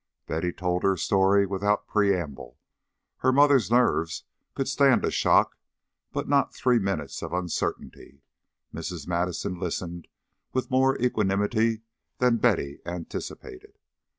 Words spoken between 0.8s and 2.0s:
her story without